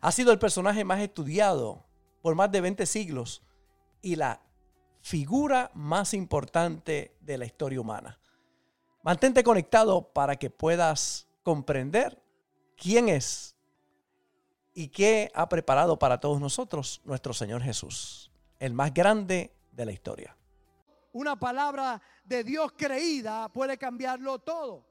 [0.00, 1.84] Ha sido el personaje más estudiado
[2.22, 3.42] por más de 20 siglos
[4.00, 4.40] y la
[5.00, 8.18] figura más importante de la historia humana.
[9.02, 12.22] Mantente conectado para que puedas comprender
[12.76, 13.56] quién es
[14.74, 19.92] y qué ha preparado para todos nosotros nuestro Señor Jesús, el más grande de la
[19.92, 20.36] historia.
[21.12, 24.86] Una palabra de Dios creída puede cambiarlo todo.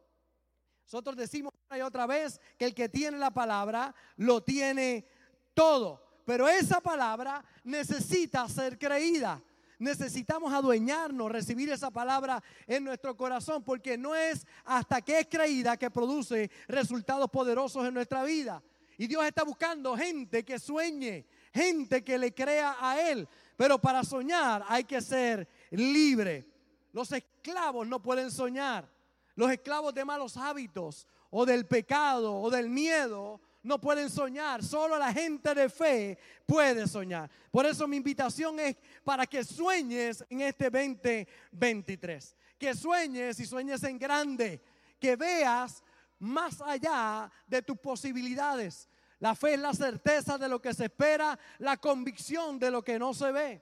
[0.92, 5.06] Nosotros decimos una y otra vez que el que tiene la palabra lo tiene
[5.54, 6.04] todo.
[6.26, 9.42] Pero esa palabra necesita ser creída.
[9.80, 15.78] Necesitamos adueñarnos, recibir esa palabra en nuestro corazón, porque no es hasta que es creída
[15.78, 18.62] que produce resultados poderosos en nuestra vida.
[18.98, 23.26] Y Dios está buscando gente que sueñe, gente que le crea a Él.
[23.56, 26.46] Pero para soñar hay que ser libre.
[26.92, 29.01] Los esclavos no pueden soñar.
[29.42, 34.64] Los esclavos de malos hábitos o del pecado o del miedo no pueden soñar.
[34.64, 37.28] Solo la gente de fe puede soñar.
[37.50, 42.36] Por eso mi invitación es para que sueñes en este 2023.
[42.60, 44.62] Que sueñes y sueñes en grande.
[45.00, 45.84] Que veas
[46.20, 48.88] más allá de tus posibilidades.
[49.18, 53.00] La fe es la certeza de lo que se espera, la convicción de lo que
[53.00, 53.60] no se ve.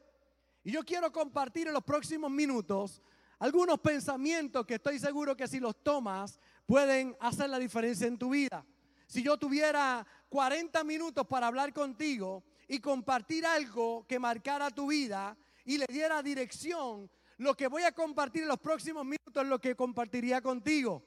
[0.61, 3.01] Y yo quiero compartir en los próximos minutos
[3.39, 8.29] algunos pensamientos que estoy seguro que si los tomas pueden hacer la diferencia en tu
[8.29, 8.65] vida.
[9.07, 15.35] Si yo tuviera 40 minutos para hablar contigo y compartir algo que marcara tu vida
[15.65, 19.59] y le diera dirección, lo que voy a compartir en los próximos minutos es lo
[19.59, 21.03] que compartiría contigo.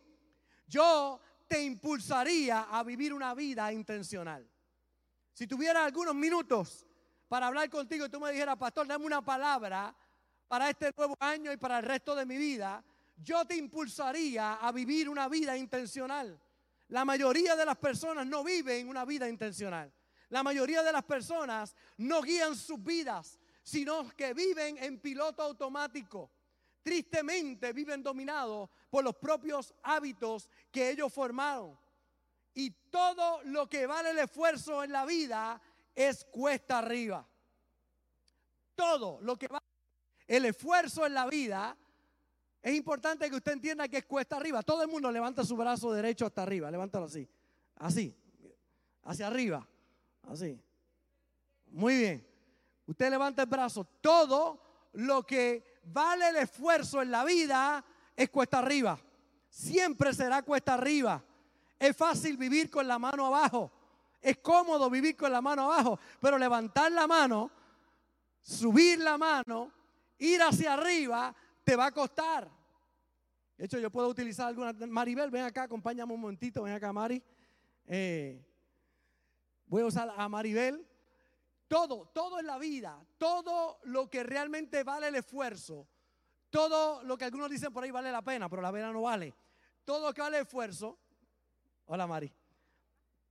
[0.67, 4.49] Yo te impulsaría a vivir una vida intencional.
[5.35, 6.87] Si tuviera algunos minutos
[7.29, 9.95] para hablar contigo y tú me dijeras, pastor, dame una palabra
[10.53, 12.85] para este nuevo año y para el resto de mi vida,
[13.17, 16.39] yo te impulsaría a vivir una vida intencional.
[16.89, 19.91] La mayoría de las personas no viven una vida intencional.
[20.29, 26.31] La mayoría de las personas no guían sus vidas, sino que viven en piloto automático.
[26.83, 31.79] Tristemente viven dominados por los propios hábitos que ellos formaron.
[32.53, 35.59] Y todo lo que vale el esfuerzo en la vida
[35.95, 37.27] es cuesta arriba.
[38.75, 39.62] Todo lo que vale
[40.27, 41.77] el esfuerzo en la vida,
[42.63, 44.63] es importante que usted entienda que es cuesta arriba.
[44.63, 46.71] Todo el mundo levanta su brazo derecho hasta arriba.
[46.71, 47.29] Levántalo así.
[47.77, 48.17] Así.
[49.03, 49.67] Hacia arriba.
[50.29, 50.61] Así.
[51.67, 52.27] Muy bien.
[52.87, 53.85] Usted levanta el brazo.
[54.01, 54.63] Todo
[54.93, 57.85] lo que vale el esfuerzo en la vida
[58.15, 58.99] es cuesta arriba.
[59.49, 61.23] Siempre será cuesta arriba.
[61.81, 63.73] Es fácil vivir con la mano abajo.
[64.21, 65.99] Es cómodo vivir con la mano abajo.
[66.21, 67.51] Pero levantar la mano,
[68.41, 69.73] subir la mano,
[70.23, 71.35] ir hacia arriba
[71.65, 72.49] te va a costar.
[73.57, 74.73] De hecho, yo puedo utilizar alguna.
[74.87, 77.23] Maribel, ven acá, acompáñame un momentito, ven acá, Mari.
[77.87, 78.41] Eh,
[79.67, 80.87] voy a usar a Maribel.
[81.69, 85.89] Todo, todo en la vida, todo lo que realmente vale el esfuerzo,
[86.51, 89.35] todo lo que algunos dicen por ahí vale la pena, pero la pena no vale.
[89.87, 90.99] Todo lo que vale el esfuerzo.
[91.87, 92.31] Hola, Mari.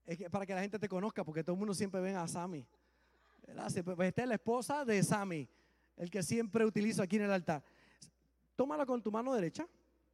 [0.08, 2.28] Es que para que la gente te conozca, porque todo el mundo siempre ve a
[2.28, 2.66] Sammy.
[3.46, 5.47] Pues, esta es la esposa de Sammy
[6.02, 7.64] el que siempre utilizo aquí en el altar.
[8.56, 9.68] Tómala con tu mano derecha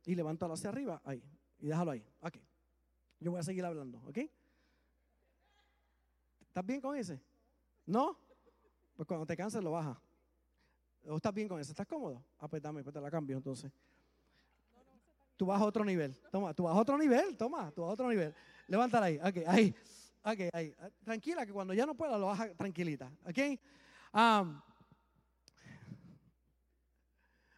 [0.06, 1.24] y levántala hacia arriba, ahí,
[1.60, 2.06] y déjalo ahí.
[2.20, 2.36] Ok.
[3.22, 4.18] Yo voy a seguir hablando, ¿ok?
[6.42, 7.22] ¿Estás bien con ese?
[7.86, 8.18] ¿No?
[8.98, 9.98] Pues cuando te canses lo baja.
[11.08, 11.72] ¿O estás bien con ese?
[11.72, 12.22] ¿Estás cómodo?
[12.38, 13.72] Ah, pues pues te la cambio entonces.
[15.38, 16.20] Tú vas a otro nivel.
[16.30, 17.38] Toma, tú vas a otro nivel.
[17.38, 18.36] Toma, tú vas a otro nivel.
[18.68, 19.20] Levántala ahí.
[19.20, 19.74] Ok, ahí.
[20.22, 20.76] Ok, ahí.
[21.06, 23.10] Tranquila, que cuando ya no pueda lo baja tranquilita.
[23.24, 23.38] Ok.
[24.14, 24.60] Um,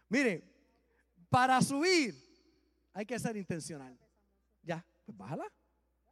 [0.10, 0.44] Mire,
[1.30, 2.16] para subir
[2.94, 3.98] hay que ser intencional.
[4.64, 5.46] Ya, pues bájala,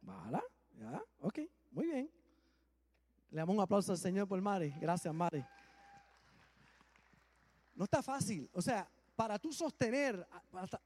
[0.00, 0.42] bájala,
[0.78, 1.40] ya, ok,
[1.70, 2.10] muy bien.
[3.30, 4.70] Le damos un aplauso al Señor por Mari.
[4.80, 5.44] Gracias, Mari.
[7.74, 8.48] No está fácil.
[8.52, 10.26] O sea, para tú sostener,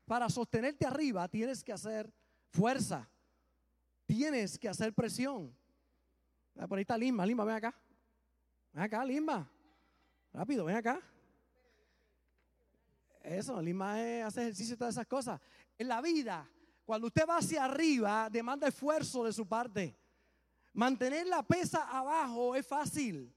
[0.05, 2.12] para sostenerte arriba, tienes que hacer
[2.50, 3.09] fuerza.
[4.06, 5.55] Tienes que hacer presión.
[6.69, 7.25] Por ahí está Lima.
[7.25, 7.75] Lima, ven acá.
[8.73, 9.49] Ven acá, Lima.
[10.32, 11.00] Rápido, ven acá.
[13.22, 15.40] Eso, Lima es hacer ejercicio y todas esas cosas.
[15.78, 16.48] En la vida,
[16.84, 19.96] cuando usted va hacia arriba, demanda esfuerzo de su parte.
[20.72, 23.32] Mantener la pesa abajo es fácil.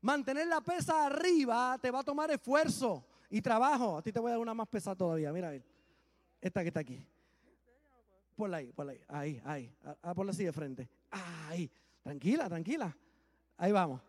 [0.00, 3.98] Mantener la pesa arriba te va a tomar esfuerzo y trabajo.
[3.98, 5.32] A ti te voy a dar una más pesada todavía.
[5.32, 5.52] Mira,
[6.40, 7.06] esta que está aquí.
[8.34, 9.00] Ponla ahí, ponla ahí.
[9.08, 9.76] Ahí, ahí.
[10.02, 10.88] A, ponla así de frente.
[11.10, 11.70] Ahí.
[12.02, 12.96] Tranquila, tranquila.
[13.58, 14.00] Ahí vamos.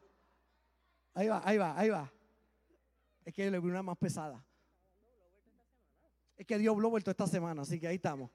[1.14, 2.12] Ahí va, ahí va, ahí va.
[3.26, 4.44] Es que le vi una más pesada.
[6.42, 8.32] Es que Dios lo vuelto esta semana, así que ahí estamos.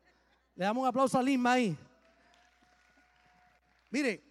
[0.55, 1.77] Le damos un aplauso a Lisma ahí.
[3.91, 4.23] Mire,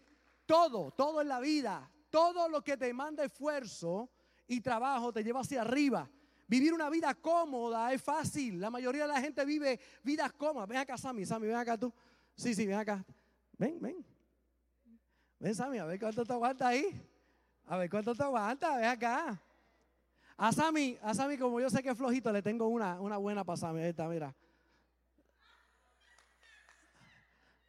[0.46, 4.10] todo, todo en la vida, todo lo que te manda esfuerzo
[4.48, 6.10] y trabajo te lleva hacia arriba.
[6.48, 8.62] Vivir una vida cómoda es fácil.
[8.62, 10.70] La mayoría de la gente vive vidas cómodas.
[10.70, 11.94] Ven acá, Sammy, Sammy, ven acá tú.
[12.34, 13.04] Sí, sí, ven acá.
[13.58, 14.06] Ven, ven.
[15.38, 16.98] Ven, Sammy, a ver cuánto te aguanta ahí.
[17.66, 19.42] A ver cuánto te aguanta, ven acá.
[20.38, 23.44] A Sammy, a Sammy, como yo sé que es flojito, le tengo una, una buena
[23.44, 23.82] para Sammy.
[23.84, 24.36] Esta, mira.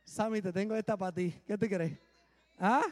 [0.04, 1.30] Sammy, te tengo esta para ti.
[1.46, 1.98] ¿Qué te crees?
[2.58, 2.82] ¿Ah?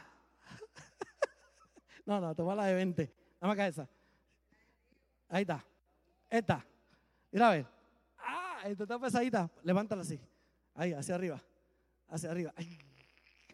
[2.06, 3.15] no, no, toma la de 20.
[3.41, 3.88] Dame acá esa.
[5.29, 5.65] Ahí está.
[6.31, 6.65] Esta.
[7.32, 7.67] Mira a ver.
[8.19, 9.50] Ah, esta está pesadita.
[9.65, 10.21] Levántala así.
[10.75, 11.43] Ahí, hacia arriba.
[12.09, 12.53] Hacia arriba.
[12.56, 12.79] Ay.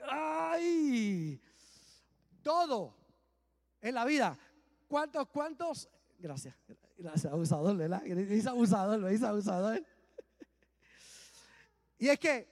[0.06, 1.42] Ay.
[2.42, 2.94] Todo
[3.80, 4.38] en la vida.
[4.88, 5.88] ¿Cuántos, cuántos?
[6.20, 6.54] Gracias.
[6.98, 8.02] Gracias, abusador, ¿verdad?
[8.02, 9.82] Dice abusador, dice abusador.
[11.98, 12.46] Y es que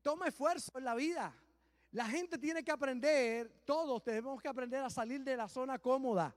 [0.00, 1.34] toma esfuerzo en la vida.
[1.90, 6.34] La gente tiene que aprender, todos tenemos que aprender a salir de la zona cómoda,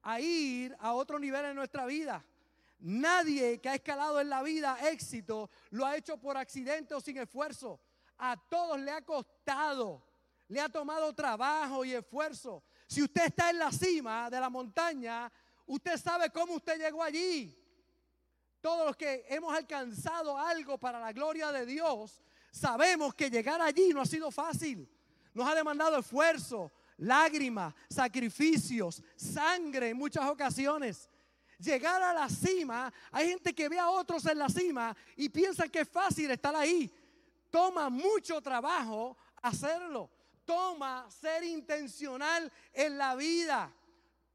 [0.00, 2.24] a ir a otro nivel en nuestra vida.
[2.78, 7.18] Nadie que ha escalado en la vida éxito lo ha hecho por accidente o sin
[7.18, 7.80] esfuerzo.
[8.16, 10.02] A todos le ha costado,
[10.46, 12.62] le ha tomado trabajo y esfuerzo.
[12.86, 15.30] Si usted está en la cima de la montaña,
[15.68, 17.54] usted sabe cómo usted llegó allí.
[18.60, 22.20] Todos los que hemos alcanzado algo para la gloria de Dios,
[22.50, 24.88] sabemos que llegar allí no ha sido fácil.
[25.32, 31.08] Nos ha demandado esfuerzo, lágrimas, sacrificios, sangre en muchas ocasiones.
[31.58, 35.68] Llegar a la cima, hay gente que ve a otros en la cima y piensa
[35.68, 36.92] que es fácil estar ahí.
[37.50, 40.10] Toma mucho trabajo hacerlo.
[40.44, 43.72] Toma ser intencional en la vida.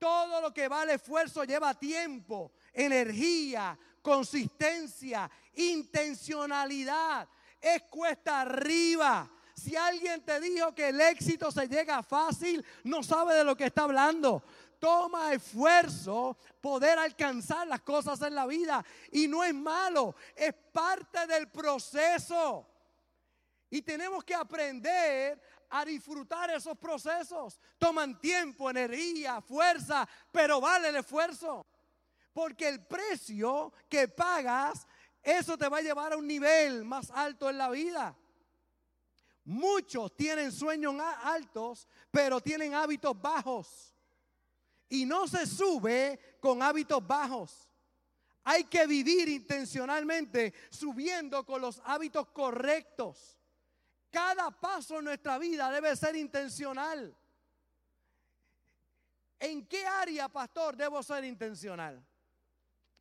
[0.04, 7.26] Todo lo que vale esfuerzo lleva tiempo, energía, consistencia, intencionalidad.
[7.62, 9.32] Es cuesta arriba.
[9.56, 13.68] Si alguien te dijo que el éxito se llega fácil, no sabe de lo que
[13.68, 14.44] está hablando.
[14.78, 18.84] Toma esfuerzo poder alcanzar las cosas en la vida.
[19.10, 22.68] Y no es malo, es parte del proceso.
[23.70, 25.42] Y tenemos que aprender
[25.76, 27.60] a disfrutar esos procesos.
[27.80, 31.66] Toman tiempo, energía, fuerza, pero vale el esfuerzo.
[32.32, 34.86] Porque el precio que pagas,
[35.24, 38.16] eso te va a llevar a un nivel más alto en la vida.
[39.46, 40.94] Muchos tienen sueños
[41.24, 43.96] altos, pero tienen hábitos bajos.
[44.90, 47.68] Y no se sube con hábitos bajos.
[48.44, 53.40] Hay que vivir intencionalmente subiendo con los hábitos correctos.
[54.14, 57.18] Cada paso en nuestra vida debe ser intencional.
[59.40, 62.00] ¿En qué área, pastor, debo ser intencional?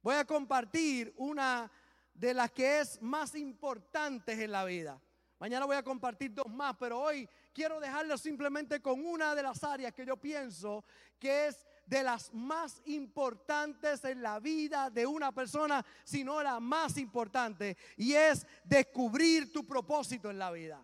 [0.01, 1.71] Voy a compartir una
[2.15, 4.99] de las que es más importantes en la vida.
[5.39, 9.63] Mañana voy a compartir dos más, pero hoy quiero dejarlo simplemente con una de las
[9.63, 10.83] áreas que yo pienso
[11.19, 16.97] que es de las más importantes en la vida de una persona, sino la más
[16.97, 20.83] importante, y es descubrir tu propósito en la vida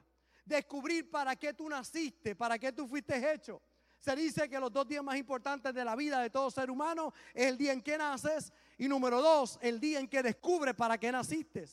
[0.48, 3.62] descubrir para qué tú naciste, para qué tú fuiste hecho.
[3.98, 7.12] Se dice que los dos días más importantes de la vida de todo ser humano
[7.34, 10.98] es el día en que naces y número dos, el día en que descubres para
[10.98, 11.66] qué naciste.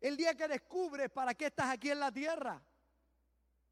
[0.00, 2.62] El día que descubres para qué estás aquí en la tierra.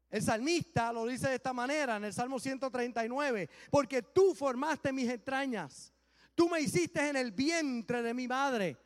[0.09, 5.09] El salmista lo dice de esta manera en el Salmo 139, porque tú formaste mis
[5.09, 5.93] entrañas,
[6.33, 8.77] tú me hiciste en el vientre de mi madre.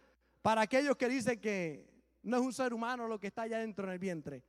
[0.41, 1.88] Para aquellos que dicen que
[2.24, 4.43] no es un ser humano lo que está allá dentro en el vientre,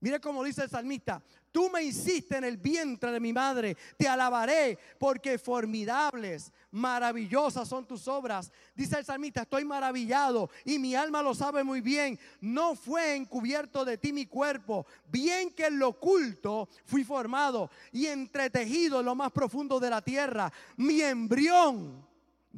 [0.00, 4.06] Mire cómo dice el salmista, tú me hiciste en el vientre de mi madre, te
[4.06, 8.52] alabaré porque formidables, maravillosas son tus obras.
[8.76, 12.18] Dice el salmista, estoy maravillado y mi alma lo sabe muy bien.
[12.40, 18.06] No fue encubierto de ti mi cuerpo, bien que en lo oculto fui formado y
[18.06, 20.52] entretejido en lo más profundo de la tierra.
[20.76, 22.07] Mi embrión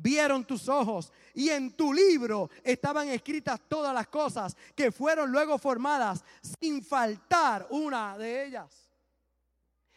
[0.03, 5.59] vieron tus ojos y en tu libro estaban escritas todas las cosas que fueron luego
[5.59, 6.25] formadas
[6.61, 8.89] sin faltar una de ellas.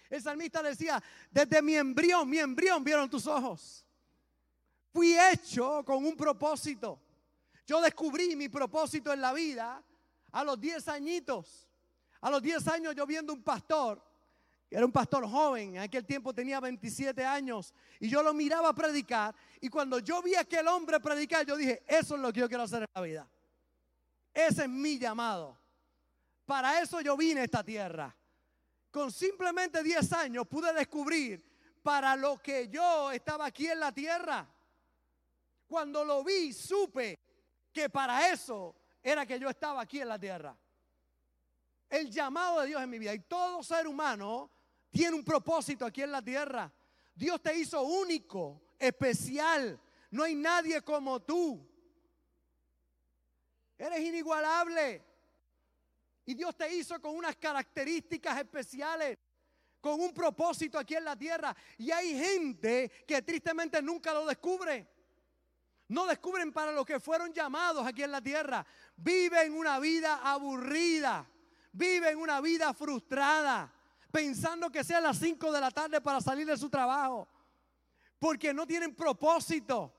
[0.09, 3.83] El salmista decía, desde mi embrión, mi embrión vieron tus ojos.
[4.91, 6.99] Fui hecho con un propósito.
[7.65, 9.81] Yo descubrí mi propósito en la vida
[10.31, 11.67] a los 10 añitos.
[12.21, 14.03] A los 10 años yo viendo un pastor,
[14.75, 19.35] era un pastor joven, en aquel tiempo tenía 27 años, y yo lo miraba predicar,
[19.61, 22.47] y cuando yo vi a aquel hombre predicar, yo dije, eso es lo que yo
[22.47, 23.27] quiero hacer en la vida.
[24.33, 25.55] Ese es mi llamado.
[26.45, 28.15] Para eso yo vine a esta tierra.
[28.89, 31.43] Con simplemente 10 años pude descubrir
[31.83, 34.47] para lo que yo estaba aquí en la tierra.
[35.67, 37.19] Cuando lo vi, supe
[37.71, 40.57] que para eso era que yo estaba aquí en la tierra.
[41.89, 43.13] El llamado de Dios en mi vida.
[43.13, 44.49] Y todo ser humano
[44.93, 46.71] tiene un propósito aquí en la tierra.
[47.15, 49.79] Dios te hizo único, especial.
[50.11, 51.67] No hay nadie como tú.
[53.75, 55.03] Eres inigualable.
[56.25, 59.17] Y Dios te hizo con unas características especiales,
[59.81, 61.55] con un propósito aquí en la tierra.
[61.79, 64.87] Y hay gente que tristemente nunca lo descubre.
[65.87, 68.63] No descubren para lo que fueron llamados aquí en la tierra.
[68.95, 71.27] Viven una vida aburrida.
[71.71, 73.73] Viven una vida frustrada.
[74.13, 77.27] Pensando que sea las 5 de la tarde para salir de su trabajo.
[78.19, 79.91] Porque no tienen propósito.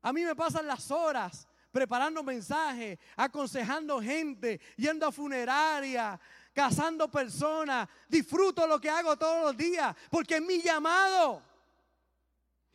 [0.00, 6.18] A mí me pasan las horas preparando mensajes, aconsejando gente, yendo a funeraria,
[6.54, 7.88] casando personas.
[8.08, 11.42] Disfruto lo que hago todos los días porque es mi llamado.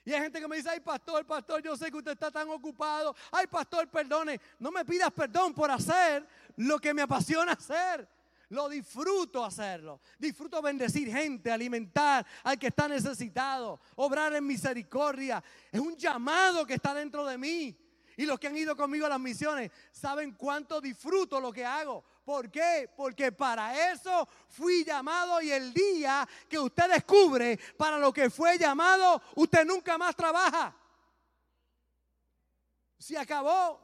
[0.03, 2.49] Y hay gente que me dice, ay pastor, pastor, yo sé que usted está tan
[2.49, 3.15] ocupado.
[3.31, 4.41] Ay pastor, perdone.
[4.59, 8.09] No me pidas perdón por hacer lo que me apasiona hacer.
[8.49, 10.01] Lo disfruto hacerlo.
[10.19, 15.43] Disfruto bendecir gente, alimentar al que está necesitado, obrar en misericordia.
[15.71, 17.77] Es un llamado que está dentro de mí.
[18.15, 22.03] Y los que han ido conmigo a las misiones saben cuánto disfruto lo que hago.
[22.23, 22.89] ¿Por qué?
[22.95, 28.57] Porque para eso fui llamado y el día que usted descubre para lo que fue
[28.57, 30.75] llamado, usted nunca más trabaja.
[32.99, 33.81] Se acabó.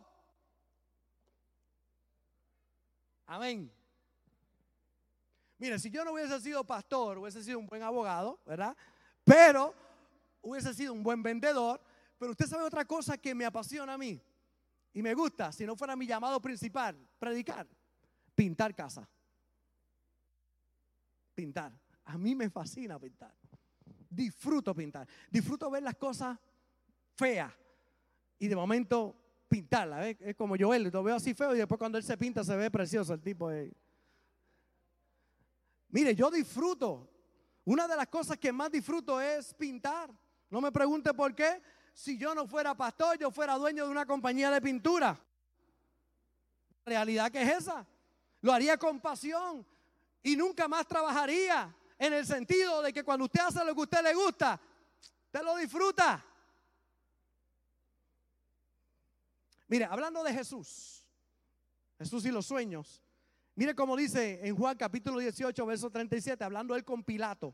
[3.25, 3.78] Amén.
[5.59, 8.75] Mire, si yo no hubiese sido pastor, hubiese sido un buen abogado, ¿verdad?
[9.25, 9.75] Pero
[10.41, 11.81] hubiese sido un buen vendedor,
[12.17, 14.21] pero usted sabe otra cosa que me apasiona a mí
[14.93, 17.67] y me gusta, si no fuera mi llamado principal, predicar,
[18.33, 19.07] pintar casa.
[21.35, 21.71] Pintar.
[22.05, 23.33] A mí me fascina pintar.
[24.09, 25.07] Disfruto pintar.
[25.29, 26.39] Disfruto ver las cosas
[27.15, 27.53] feas
[28.39, 29.15] y de momento
[29.47, 30.15] pintarlas.
[30.19, 32.71] Es como Joel, lo veo así feo y después cuando él se pinta se ve
[32.71, 33.49] precioso el tipo.
[33.49, 33.71] De...
[35.89, 37.09] Mire, yo disfruto.
[37.65, 40.09] Una de las cosas que más disfruto es pintar.
[40.49, 41.61] No me pregunte por qué,
[41.93, 45.19] si yo no fuera pastor, yo fuera dueño de una compañía de pintura.
[46.85, 47.85] La realidad que es esa.
[48.41, 49.65] Lo haría con pasión
[50.23, 53.83] y nunca más trabajaría en el sentido de que cuando usted hace lo que a
[53.83, 54.59] usted le gusta,
[55.25, 56.25] usted lo disfruta.
[59.67, 61.05] Mire, hablando de Jesús,
[61.99, 63.01] Jesús y los sueños,
[63.59, 67.53] mire cómo dice en Juan capítulo 18, verso 37, hablando él con Pilato.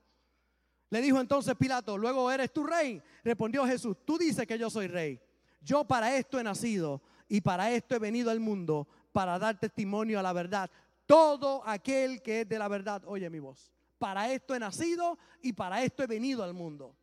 [0.92, 3.02] Le dijo entonces Pilato, luego eres tu rey.
[3.24, 5.20] Respondió Jesús, tú dices que yo soy rey.
[5.62, 10.20] Yo para esto he nacido y para esto he venido al mundo, para dar testimonio
[10.20, 10.70] a la verdad.
[11.08, 13.74] Todo aquel que es de la verdad, oye mi voz.
[13.98, 16.96] Para esto he nacido y para esto he venido al mundo.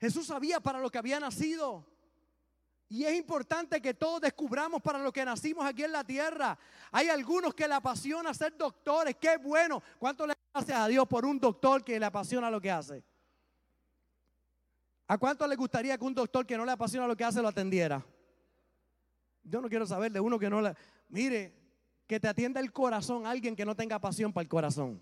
[0.00, 1.86] Jesús sabía para lo que había nacido.
[2.90, 6.58] Y es importante que todos descubramos para lo que nacimos aquí en la tierra.
[6.90, 9.82] Hay algunos que le apasiona ser doctores, qué bueno.
[9.98, 13.04] ¿Cuánto le gracias a Dios por un doctor que le apasiona lo que hace?
[15.06, 17.48] ¿A cuánto le gustaría que un doctor que no le apasiona lo que hace lo
[17.48, 18.04] atendiera?
[19.42, 20.74] Yo no quiero saber de uno que no le...
[21.08, 21.54] Mire,
[22.06, 25.00] que te atienda el corazón alguien que no tenga pasión para el corazón.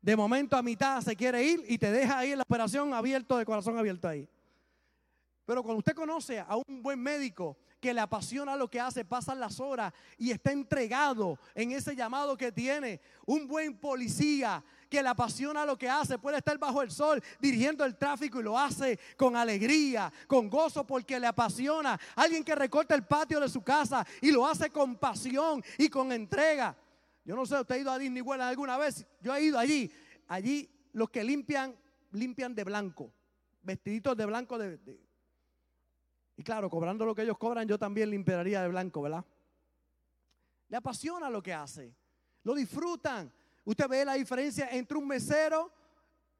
[0.00, 3.36] De momento a mitad se quiere ir y te deja ahí en la operación abierto,
[3.36, 4.26] de corazón abierto ahí.
[5.52, 9.38] Pero cuando usted conoce a un buen médico que le apasiona lo que hace, pasan
[9.38, 15.10] las horas y está entregado en ese llamado que tiene, un buen policía que le
[15.10, 18.98] apasiona lo que hace, puede estar bajo el sol dirigiendo el tráfico y lo hace
[19.14, 22.00] con alegría, con gozo porque le apasiona.
[22.16, 26.12] Alguien que recorta el patio de su casa y lo hace con pasión y con
[26.12, 26.74] entrega.
[27.26, 29.04] Yo no sé, ¿usted ha ido a Disney World alguna vez?
[29.20, 29.92] Yo he ido allí.
[30.28, 31.76] Allí los que limpian,
[32.12, 33.12] limpian de blanco,
[33.62, 35.11] vestiditos de blanco de
[36.42, 39.24] y claro, cobrando lo que ellos cobran, yo también limpiaría de blanco, ¿verdad?
[40.68, 41.94] Le apasiona lo que hace.
[42.42, 43.32] Lo disfrutan.
[43.64, 45.72] Usted ve la diferencia entre un mesero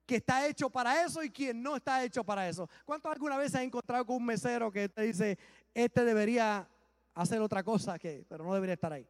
[0.04, 2.68] que está hecho para eso y quien no está hecho para eso.
[2.84, 5.38] ¿Cuántos alguna vez se ha encontrado con un mesero que te dice,
[5.72, 6.68] este debería
[7.14, 9.06] hacer otra cosa, que, pero no debería estar ahí?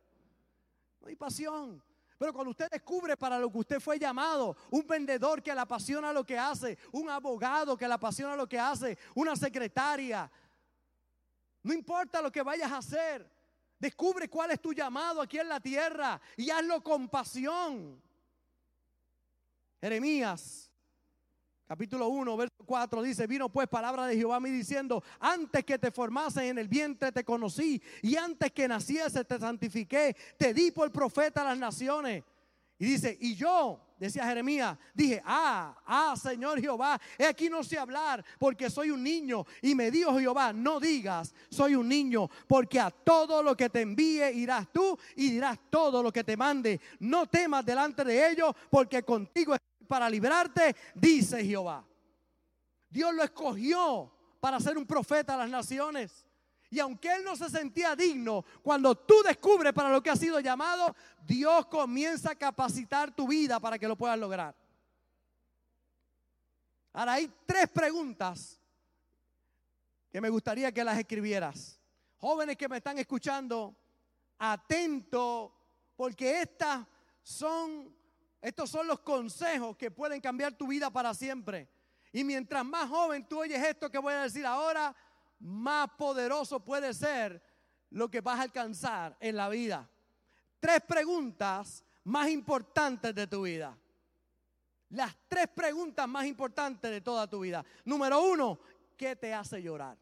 [1.00, 1.82] No hay pasión.
[2.18, 6.12] Pero cuando usted descubre para lo que usted fue llamado, un vendedor que le apasiona
[6.12, 10.30] lo que hace, un abogado que le apasiona lo que hace, una secretaria,
[11.62, 13.28] no importa lo que vayas a hacer.
[13.78, 18.00] Descubre cuál es tu llamado aquí en la tierra y hazlo con pasión.
[19.80, 20.72] Jeremías
[21.72, 25.78] capítulo 1, verso 4 dice, vino pues palabra de Jehová a mí diciendo, antes que
[25.78, 30.70] te formases en el vientre te conocí y antes que naciese te santifiqué, te di
[30.70, 32.24] por profeta a las naciones.
[32.82, 37.78] Y dice, y yo, decía Jeremías, dije, ah, ah, Señor Jehová, he aquí no sé
[37.78, 39.46] hablar porque soy un niño.
[39.60, 43.82] Y me dijo Jehová, no digas, soy un niño, porque a todo lo que te
[43.82, 46.80] envíe irás tú y dirás todo lo que te mande.
[46.98, 51.86] No temas delante de ellos, porque contigo estoy para librarte, dice Jehová.
[52.90, 56.26] Dios lo escogió para ser un profeta a las naciones.
[56.72, 60.40] Y aunque él no se sentía digno, cuando tú descubres para lo que ha sido
[60.40, 64.56] llamado, Dios comienza a capacitar tu vida para que lo puedas lograr.
[66.94, 68.58] Ahora hay tres preguntas
[70.10, 71.78] que me gustaría que las escribieras.
[72.16, 73.76] Jóvenes que me están escuchando,
[74.38, 75.54] atento,
[75.94, 76.86] porque estas
[77.22, 77.94] son,
[78.40, 81.68] estos son los consejos que pueden cambiar tu vida para siempre.
[82.14, 84.96] Y mientras más joven tú oyes esto que voy a decir ahora,
[85.42, 87.42] más poderoso puede ser
[87.90, 89.88] lo que vas a alcanzar en la vida.
[90.60, 93.76] Tres preguntas más importantes de tu vida.
[94.90, 97.64] Las tres preguntas más importantes de toda tu vida.
[97.84, 98.60] Número uno,
[98.96, 99.98] ¿qué te hace llorar?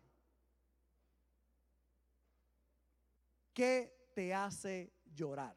[3.54, 5.56] ¿Qué te hace llorar?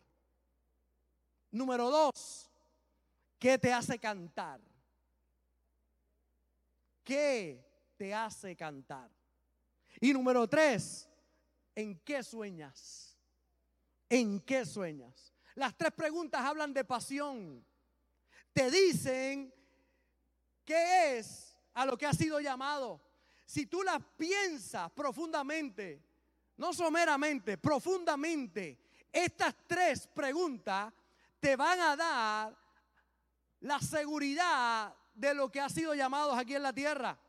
[1.51, 2.49] Número dos,
[3.37, 4.61] ¿qué te hace cantar?
[7.03, 7.63] ¿Qué
[7.97, 9.09] te hace cantar?
[9.99, 11.07] Y número tres,
[11.75, 13.17] ¿en qué sueñas?
[14.09, 15.33] ¿En qué sueñas?
[15.55, 17.65] Las tres preguntas hablan de pasión.
[18.51, 19.53] Te dicen
[20.65, 23.01] qué es a lo que has sido llamado.
[23.45, 26.01] Si tú las piensas profundamente,
[26.57, 28.79] no someramente, profundamente,
[29.11, 30.93] estas tres preguntas
[31.39, 32.57] te van a dar
[33.59, 37.19] la seguridad de lo que has sido llamados aquí en la tierra.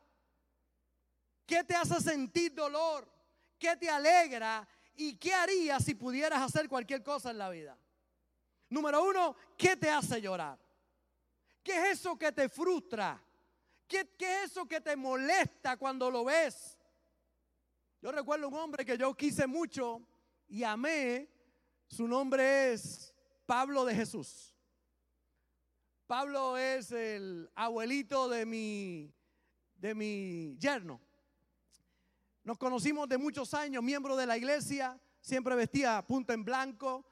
[1.47, 3.11] ¿Qué te hace sentir dolor?
[3.59, 4.67] ¿Qué te alegra?
[4.97, 7.79] ¿Y qué harías si pudieras hacer cualquier cosa en la vida?
[8.71, 10.59] Número uno, ¿qué te hace llorar?
[11.63, 13.23] ¿Qué es eso que te frustra?
[13.87, 16.79] ¿Qué, es eso que te molesta cuando lo ves?
[18.01, 20.03] Yo recuerdo un hombre que yo quise mucho
[20.49, 21.31] y amé.
[21.89, 23.15] Su nombre es
[23.47, 24.55] Pablo de Jesús.
[26.07, 29.15] Pablo es el abuelito de mi,
[29.77, 31.01] de mi yerno.
[32.45, 37.03] Nos conocimos de muchos años, miembro de la iglesia, siempre vestía punta en blanco,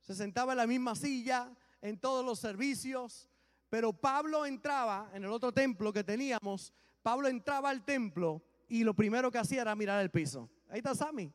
[0.00, 3.28] se sentaba en la misma silla en todos los servicios,
[3.68, 8.94] pero Pablo entraba en el otro templo que teníamos, Pablo entraba al templo y lo
[8.94, 10.48] primero que hacía era mirar el piso.
[10.70, 11.30] Ahí está Sammy.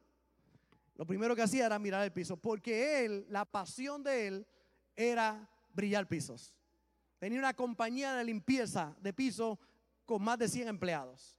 [0.96, 4.48] Lo primero que hacía era mirar el piso, porque él, la pasión de él
[4.96, 6.56] era brillar pisos.
[7.20, 9.60] Tenía una compañía de limpieza de piso
[10.06, 11.38] con más de 100 empleados.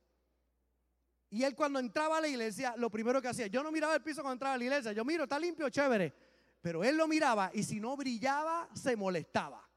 [1.30, 4.02] Y él cuando entraba a la iglesia, lo primero que hacía, yo no miraba el
[4.02, 6.14] piso cuando entraba a la iglesia, yo miro, está limpio, chévere.
[6.60, 9.68] Pero él lo miraba y si no brillaba, se molestaba.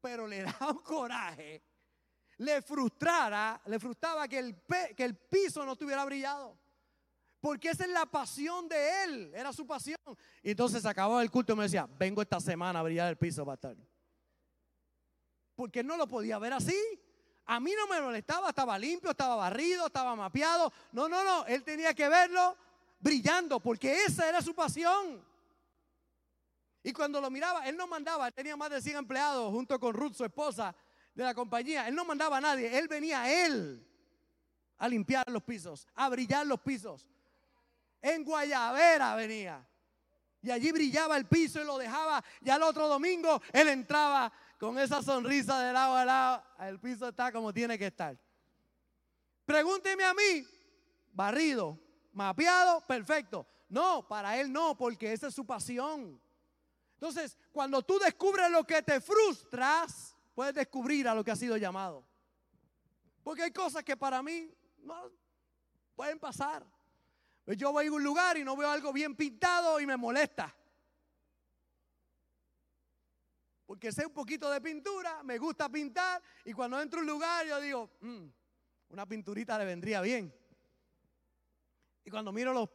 [0.00, 1.62] Pero le daba coraje,
[2.38, 4.62] le frustrara, le frustraba que el,
[4.96, 6.58] que el piso no estuviera brillado.
[7.40, 9.98] Porque esa es la pasión de él, era su pasión.
[10.42, 13.46] Y entonces acababa el culto y me decía, vengo esta semana a brillar el piso,
[13.46, 13.76] pastor.
[15.54, 16.76] Porque no lo podía ver así.
[17.50, 20.72] A mí no me molestaba, estaba limpio, estaba barrido, estaba mapeado.
[20.92, 22.56] No, no, no, él tenía que verlo
[23.00, 25.20] brillando porque esa era su pasión.
[26.84, 29.92] Y cuando lo miraba, él no mandaba, él tenía más de 100 empleados junto con
[29.94, 30.72] Ruth, su esposa
[31.12, 31.88] de la compañía.
[31.88, 33.84] Él no mandaba a nadie, él venía a él
[34.78, 37.08] a limpiar los pisos, a brillar los pisos.
[38.00, 39.66] En Guayavera venía.
[40.40, 42.22] Y allí brillaba el piso y lo dejaba.
[42.42, 47.08] Y al otro domingo él entraba con esa sonrisa de lado a lado, el piso
[47.08, 48.14] está como tiene que estar.
[49.46, 50.46] Pregúnteme a mí,
[51.14, 51.78] barrido,
[52.12, 53.46] mapeado, perfecto.
[53.70, 56.20] No, para él no, porque esa es su pasión.
[56.92, 61.56] Entonces, cuando tú descubres lo que te frustras, puedes descubrir a lo que ha sido
[61.56, 62.04] llamado.
[63.22, 65.10] Porque hay cosas que para mí no
[65.96, 66.66] pueden pasar.
[67.46, 70.54] Yo voy a un lugar y no veo algo bien pintado y me molesta.
[73.70, 77.46] Porque sé un poquito de pintura, me gusta pintar y cuando entro a un lugar
[77.46, 78.26] yo digo, mm,
[78.88, 80.34] una pinturita le vendría bien.
[82.04, 82.68] Y cuando miro los,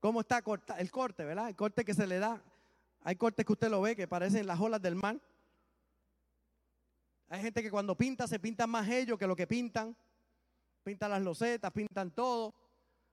[0.00, 0.42] cómo está
[0.78, 1.48] el corte, ¿verdad?
[1.48, 2.42] El corte que se le da.
[3.02, 5.16] Hay cortes que usted lo ve que parecen las olas del mar.
[7.28, 9.96] Hay gente que cuando pinta se pintan más ellos que lo que pintan.
[10.82, 12.52] Pintan las losetas, pintan todo.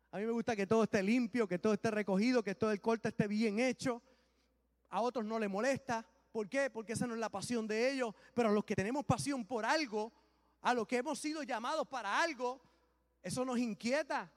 [0.09, 2.81] A mí me gusta que todo esté limpio, que todo esté recogido, que todo el
[2.81, 4.01] corte esté bien hecho.
[4.89, 6.03] A otros no le molesta.
[6.33, 6.71] ¿Por qué?
[6.71, 8.15] Porque esa no es la pasión de ellos.
[8.33, 10.11] Pero a los que tenemos pasión por algo,
[10.63, 12.59] a los que hemos sido llamados para algo,
[13.21, 14.31] eso nos inquieta.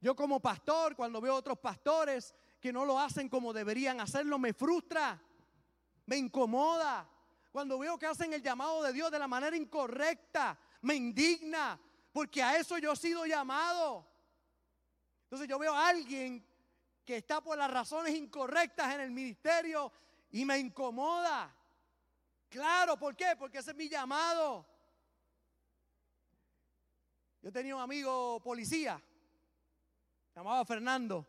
[0.00, 4.54] Yo como pastor, cuando veo otros pastores que no lo hacen como deberían hacerlo, me
[4.54, 5.22] frustra,
[6.06, 7.06] me incomoda.
[7.52, 11.78] Cuando veo que hacen el llamado de Dios de la manera incorrecta, me indigna,
[12.10, 14.08] porque a eso yo he sido llamado.
[15.24, 16.42] Entonces yo veo a alguien
[17.04, 19.92] que está por las razones incorrectas en el ministerio
[20.30, 21.54] y me incomoda.
[22.48, 23.34] Claro, ¿por qué?
[23.38, 24.66] Porque ese es mi llamado.
[27.42, 29.00] Yo tenía un amigo policía,
[30.34, 31.26] llamaba Fernando.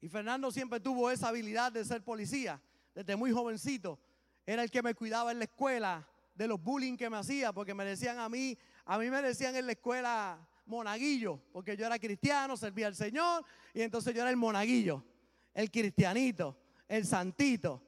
[0.00, 2.60] Y Fernando siempre tuvo esa habilidad de ser policía,
[2.94, 3.98] desde muy jovencito.
[4.44, 7.74] Era el que me cuidaba en la escuela de los bullying que me hacía, porque
[7.74, 11.98] me decían a mí, a mí me decían en la escuela, monaguillo, porque yo era
[11.98, 15.02] cristiano, servía al Señor, y entonces yo era el monaguillo,
[15.54, 16.56] el cristianito,
[16.88, 17.82] el santito.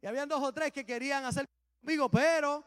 [0.00, 1.48] Y habían dos o tres que querían hacer
[1.80, 2.64] conmigo, pero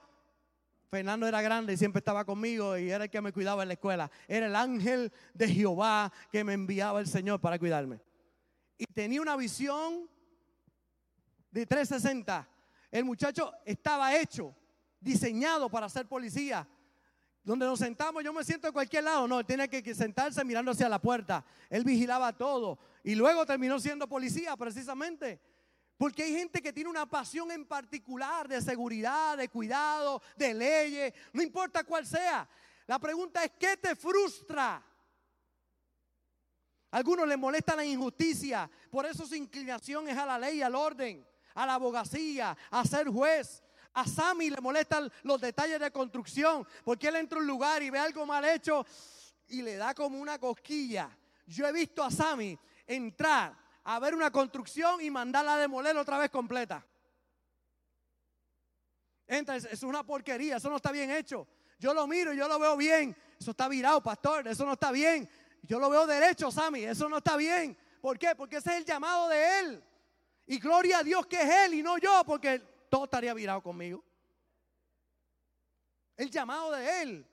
[0.89, 3.73] Fernando era grande y siempre estaba conmigo y era el que me cuidaba en la
[3.73, 4.09] escuela.
[4.27, 7.99] Era el ángel de Jehová que me enviaba el Señor para cuidarme.
[8.77, 10.09] Y tenía una visión
[11.51, 12.47] de 360.
[12.91, 14.55] El muchacho estaba hecho,
[14.99, 16.67] diseñado para ser policía.
[17.43, 19.27] Donde nos sentamos, yo me siento en cualquier lado.
[19.27, 21.45] No, él tenía que sentarse mirando hacia la puerta.
[21.69, 22.79] Él vigilaba todo.
[23.03, 25.39] Y luego terminó siendo policía, precisamente.
[25.97, 31.13] Porque hay gente que tiene una pasión en particular de seguridad, de cuidado, de leyes,
[31.31, 32.47] no importa cuál sea.
[32.87, 34.83] La pregunta es, ¿qué te frustra?
[36.91, 40.75] A algunos les molesta la injusticia, por eso su inclinación es a la ley, al
[40.75, 43.61] orden, a la abogacía, a ser juez.
[43.93, 47.89] A Sammy le molestan los detalles de construcción, porque él entra a un lugar y
[47.89, 48.85] ve algo mal hecho
[49.47, 51.17] y le da como una cosquilla.
[51.47, 56.17] Yo he visto a Sammy entrar a ver una construcción y mandarla a demoler otra
[56.17, 56.85] vez completa.
[59.27, 61.47] Entra, es una porquería, eso no está bien hecho.
[61.79, 63.15] Yo lo miro y yo lo veo bien.
[63.39, 65.29] Eso está virado, pastor, eso no está bien.
[65.63, 67.77] Yo lo veo derecho, Sammy, eso no está bien.
[68.01, 68.35] ¿Por qué?
[68.35, 69.83] Porque ese es el llamado de él.
[70.47, 74.03] Y gloria a Dios que es él y no yo, porque todo estaría virado conmigo.
[76.17, 77.27] El llamado de Él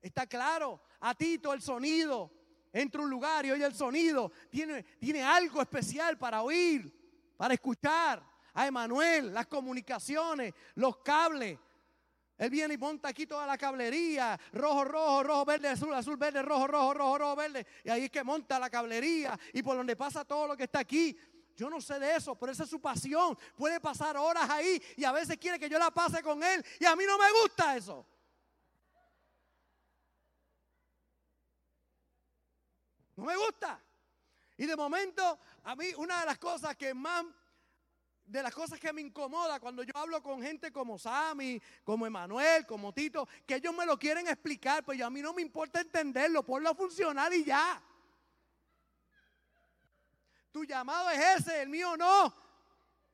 [0.00, 0.80] está claro.
[1.00, 2.30] A Tito el sonido.
[2.72, 4.30] Entra un lugar y oye el sonido.
[4.50, 6.92] Tiene, tiene algo especial para oír,
[7.36, 8.26] para escuchar.
[8.54, 11.58] A Emanuel, las comunicaciones, los cables.
[12.38, 16.42] Él viene y monta aquí toda la cablería, rojo, rojo, rojo, verde, azul, azul, verde,
[16.42, 17.66] rojo, rojo, rojo, rojo, verde.
[17.84, 20.80] Y ahí es que monta la cablería y por donde pasa todo lo que está
[20.80, 21.16] aquí.
[21.56, 23.36] Yo no sé de eso, pero esa es su pasión.
[23.56, 26.84] Puede pasar horas ahí y a veces quiere que yo la pase con él y
[26.84, 28.06] a mí no me gusta eso.
[33.18, 33.82] No me gusta.
[34.56, 37.24] Y de momento, a mí una de las cosas que más,
[38.24, 42.64] de las cosas que me incomoda cuando yo hablo con gente como Sammy, como Emanuel,
[42.64, 46.44] como Tito, que ellos me lo quieren explicar, pues a mí no me importa entenderlo,
[46.44, 47.82] ponlo a funcionar y ya.
[50.52, 52.32] Tu llamado es ese, el mío no.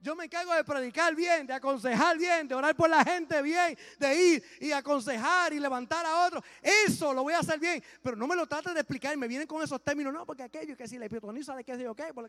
[0.04, 3.74] Yo me encargo de predicar bien, de aconsejar bien, de orar por la gente bien,
[3.98, 6.44] de ir y aconsejar y levantar a otros.
[6.60, 9.46] Eso lo voy a hacer bien, pero no me lo trates de explicar me vienen
[9.46, 10.12] con esos términos.
[10.12, 12.28] No, porque aquello que si la epitoniza de qué sé yo qué, por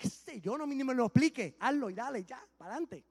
[0.00, 1.56] sé yo, no ni me lo explique.
[1.60, 3.04] Hazlo y dale ya, para adelante.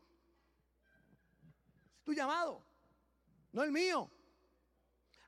[1.97, 2.62] Es tu llamado,
[3.54, 4.12] no el mío.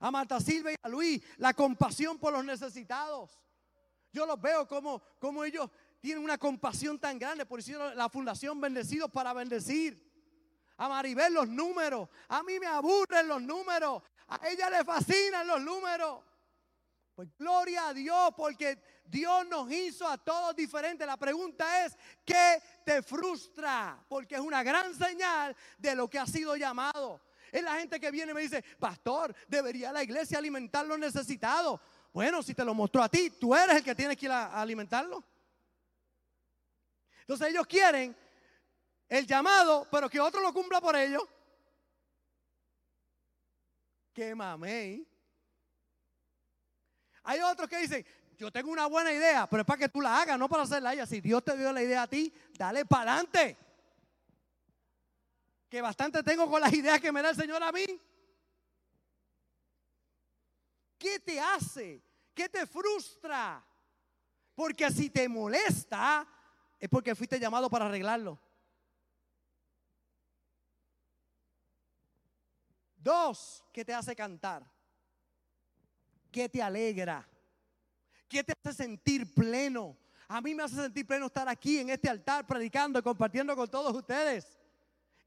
[0.01, 3.39] A Marta Silva y a Luis, la compasión por los necesitados.
[4.11, 5.69] Yo los veo como, como ellos
[5.99, 7.45] tienen una compasión tan grande.
[7.45, 10.07] Por eso la fundación Bendecidos para bendecir.
[10.77, 12.07] A Maribel los números.
[12.29, 14.01] A mí me aburren los números.
[14.27, 16.23] A ella le fascinan los números.
[17.15, 21.05] Pues gloria a Dios porque Dios nos hizo a todos diferentes.
[21.05, 24.01] La pregunta es, ¿qué te frustra?
[24.07, 27.19] Porque es una gran señal de lo que ha sido llamado.
[27.51, 31.81] Es la gente que viene y me dice, pastor, debería la iglesia alimentar los necesitados.
[32.13, 35.23] Bueno, si te lo mostró a ti, tú eres el que tienes que alimentarlo.
[37.29, 38.17] Entonces ellos quieren
[39.07, 41.21] el llamado, pero que otro lo cumpla por ellos.
[44.11, 45.07] ¡Qué mamey!
[47.21, 48.03] Hay otros que dicen,
[48.35, 50.91] yo tengo una buena idea, pero es para que tú la hagas, no para hacerla
[50.91, 51.05] ella.
[51.05, 53.55] Si Dios te dio la idea a ti, dale para adelante.
[55.69, 57.85] Que bastante tengo con las ideas que me da el Señor a mí.
[60.97, 62.01] ¿Qué te hace?
[62.33, 63.63] ¿Qué te frustra?
[64.55, 66.27] Porque si te molesta,
[66.79, 68.39] es porque fuiste llamado para arreglarlo.
[72.95, 74.65] Dos, ¿qué te hace cantar?
[76.31, 77.27] ¿Qué te alegra?
[78.27, 79.97] ¿Qué te hace sentir pleno?
[80.27, 83.69] A mí me hace sentir pleno estar aquí en este altar predicando y compartiendo con
[83.69, 84.57] todos ustedes.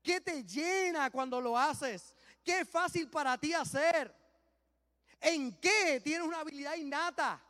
[0.03, 2.15] ¿Qué te llena cuando lo haces?
[2.45, 4.15] ¿Qué es fácil para ti hacer?
[5.21, 7.43] ¿En qué tienes una habilidad innata?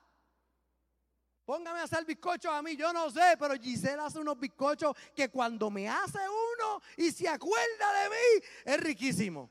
[1.44, 5.28] Póngame a hacer bizcochos a mí, yo no sé, pero Gisela hace unos bizcochos que
[5.28, 9.50] cuando me hace uno y se acuerda de mí, es riquísimo.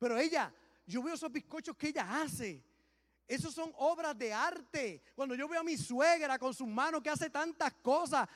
[0.00, 0.52] Pero ella,
[0.86, 2.64] yo veo esos bizcochos que ella hace.
[3.28, 5.02] Esos son obras de arte.
[5.14, 8.28] Cuando yo veo a mi suegra con sus manos que hace tantas cosas,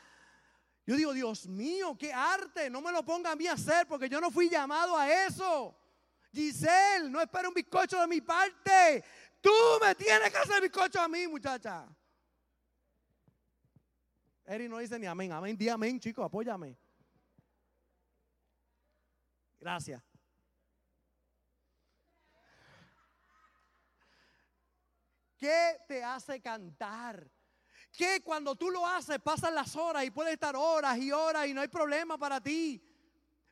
[0.87, 2.70] yo digo, Dios mío, qué arte.
[2.70, 5.74] No me lo ponga a mí a hacer porque yo no fui llamado a eso.
[6.34, 9.04] Giselle, no espera un bizcocho de mi parte.
[9.40, 11.86] Tú me tienes que hacer bizcocho a mí, muchacha.
[14.44, 15.32] Eri no dice ni amén.
[15.32, 16.76] Amén, di amén, chicos, apóyame.
[19.58, 20.02] Gracias.
[25.38, 27.30] ¿Qué te hace cantar?
[27.92, 31.54] Que cuando tú lo haces pasan las horas y puedes estar horas y horas y
[31.54, 32.82] no hay problema para ti.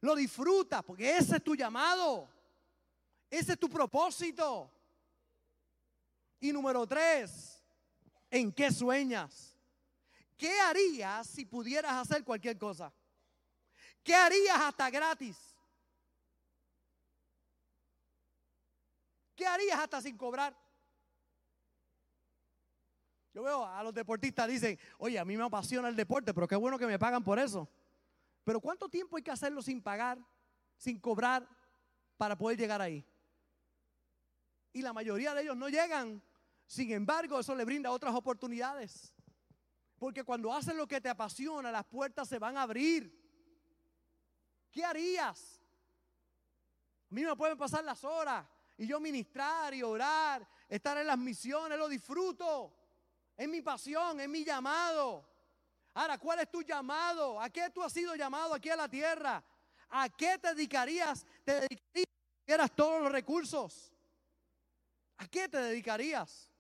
[0.01, 2.29] Lo disfrutas porque ese es tu llamado.
[3.33, 4.71] Ese es tu propósito.
[6.39, 7.65] Y número tres,
[8.31, 9.57] ¿en qué sueñas?
[10.37, 12.93] ¿Qué harías si pudieras hacer cualquier cosa?
[14.05, 15.39] ¿Qué harías hasta gratis?
[19.35, 20.55] ¿Qué harías hasta sin cobrar?
[23.33, 26.57] Yo veo a los deportistas dicen, oye, a mí me apasiona el deporte, pero qué
[26.57, 27.67] bueno que me pagan por eso.
[28.45, 30.19] Pero ¿cuánto tiempo hay que hacerlo sin pagar,
[30.77, 31.49] sin cobrar,
[32.19, 33.03] para poder llegar ahí?
[34.73, 36.23] Y la mayoría de ellos no llegan.
[36.67, 39.13] Sin embargo, eso le brinda otras oportunidades.
[39.99, 43.21] Porque cuando haces lo que te apasiona, las puertas se van a abrir.
[44.71, 45.61] ¿Qué harías?
[47.11, 48.47] A mí me pueden pasar las horas
[48.79, 52.75] y yo ministrar y orar, estar en las misiones, lo disfruto.
[53.37, 55.29] Es mi pasión, es mi llamado.
[55.95, 57.39] Ahora, ¿cuál es tu llamado?
[57.39, 59.45] ¿A qué tú has sido llamado aquí a la tierra?
[59.91, 61.27] ¿A qué te dedicarías?
[61.45, 63.93] ¿Te dedicarías todos los recursos?
[65.23, 66.51] ¿A qué te dedicarías?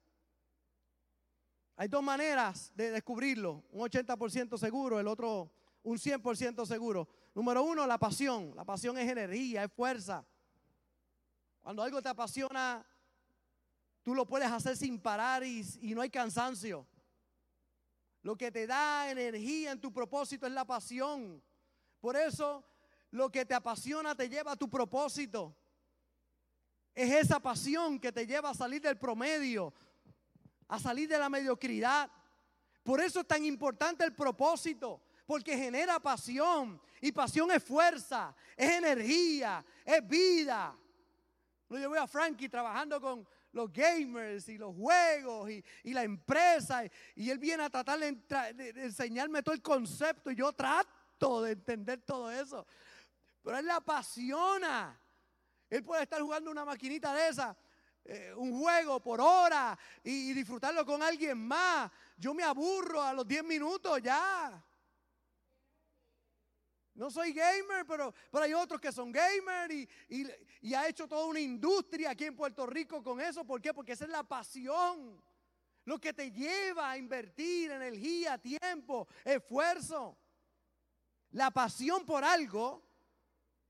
[1.77, 3.65] Hay dos maneras de descubrirlo.
[3.71, 5.51] Un 80% seguro, el otro
[5.83, 7.09] un 100% seguro.
[7.35, 8.53] Número uno, la pasión.
[8.55, 10.25] La pasión es energía, es fuerza.
[11.61, 12.87] Cuando algo te apasiona,
[14.03, 16.87] Tú lo puedes hacer sin parar y, no hay cansancio.
[18.23, 21.43] Lo que te da energía en tu propósito es la pasión.
[22.01, 22.65] Por eso
[23.11, 25.57] lo que te apasiona te lleva a tu propósito.
[26.95, 29.73] Es esa pasión que te lleva a salir del promedio,
[30.69, 32.11] a salir de la mediocridad.
[32.83, 36.81] Por eso es tan importante el propósito, porque genera pasión.
[37.01, 40.77] Y pasión es fuerza, es energía, es vida.
[41.71, 46.85] Yo veo a Frankie trabajando con, los gamers y los juegos y, la empresa.
[47.15, 52.01] Y, él viene a tratar de, enseñarme todo el concepto y yo trato de entender
[52.03, 52.67] todo eso.
[53.43, 54.99] Pero él le apasiona.
[55.73, 57.57] Él puede estar jugando una maquinita de esa,
[58.05, 61.91] eh, un juego por hora y, disfrutarlo con alguien más.
[62.19, 64.63] Yo me aburro a los 10 minutos ya.
[66.93, 69.89] No soy gamer, pero, pero hay otros que son gamer y,
[70.61, 73.43] y, ha hecho toda una industria aquí en Puerto Rico con eso.
[73.43, 73.73] ¿Por qué?
[73.73, 75.25] Porque esa es la pasión.
[75.87, 80.19] Lo que te lleva a invertir energía, tiempo, esfuerzo.
[81.31, 82.92] La pasión por algo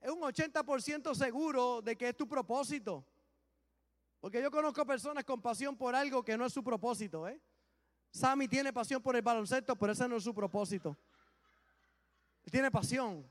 [0.03, 3.07] es un 80% seguro de que es tu propósito.
[4.21, 7.29] Porque yo conozco personas con pasión por algo que no es su propósito.
[7.29, 7.41] ¿eh?
[8.11, 10.97] Sammy tiene pasión por el baloncesto, pero ese no es su propósito.
[12.45, 13.25] Él tiene pasión.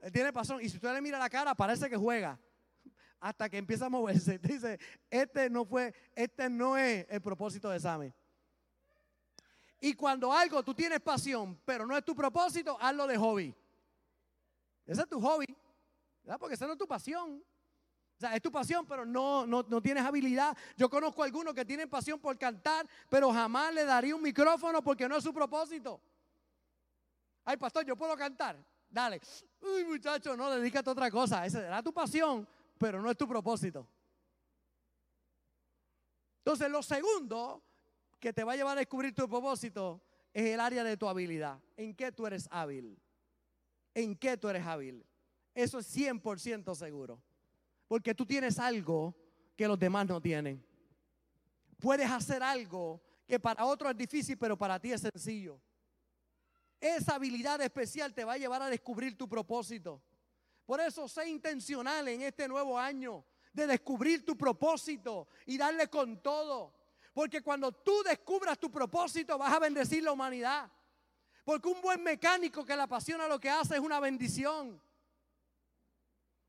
[0.00, 0.60] Él tiene pasión.
[0.60, 2.38] Y si usted le mira la cara, parece que juega.
[3.20, 4.38] Hasta que empieza a moverse.
[4.42, 8.12] Dice, este no fue, este no es el propósito de Sammy.
[9.80, 13.54] Y cuando algo tú tienes pasión, pero no es tu propósito, hazlo de hobby.
[14.84, 15.46] Ese es tu hobby.
[16.38, 17.42] Porque esa no es tu pasión.
[18.16, 20.56] O sea, es tu pasión, pero no, no, no, tienes habilidad.
[20.76, 24.82] Yo conozco a algunos que tienen pasión por cantar, pero jamás le daría un micrófono
[24.82, 26.00] porque no es su propósito.
[27.44, 28.62] Ay, pastor, yo puedo cantar.
[28.90, 29.20] Dale.
[29.62, 31.46] Uy, muchacho, no, dedícate a otra cosa.
[31.46, 33.86] Esa será tu pasión, pero no es tu propósito.
[36.44, 37.62] Entonces, lo segundo
[38.18, 41.58] que te va a llevar a descubrir tu propósito es el área de tu habilidad.
[41.76, 42.98] ¿En qué tú eres hábil?
[43.94, 45.06] ¿En qué tú eres hábil?
[45.54, 47.22] Eso es 100% seguro.
[47.88, 49.14] Porque tú tienes algo
[49.56, 50.64] que los demás no tienen.
[51.78, 55.60] Puedes hacer algo que para otros es difícil, pero para ti es sencillo.
[56.80, 60.02] Esa habilidad especial te va a llevar a descubrir tu propósito.
[60.64, 66.22] Por eso sé intencional en este nuevo año de descubrir tu propósito y darle con
[66.22, 66.74] todo.
[67.12, 70.70] Porque cuando tú descubras tu propósito vas a bendecir la humanidad.
[71.44, 74.80] Porque un buen mecánico que le apasiona lo que hace es una bendición.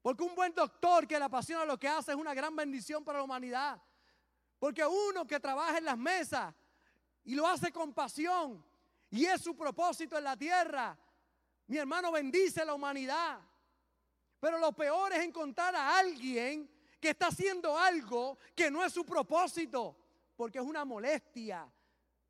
[0.01, 3.19] Porque un buen doctor que le apasiona lo que hace es una gran bendición para
[3.19, 3.81] la humanidad.
[4.57, 6.53] Porque uno que trabaja en las mesas
[7.23, 8.63] y lo hace con pasión
[9.09, 10.97] y es su propósito en la tierra,
[11.67, 13.39] mi hermano bendice a la humanidad.
[14.39, 19.05] Pero lo peor es encontrar a alguien que está haciendo algo que no es su
[19.05, 19.95] propósito,
[20.35, 21.71] porque es una molestia.